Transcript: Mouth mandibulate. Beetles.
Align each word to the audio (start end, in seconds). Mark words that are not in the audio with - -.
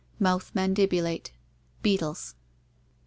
Mouth 0.19 0.49
mandibulate. 0.55 1.29
Beetles. 1.83 2.33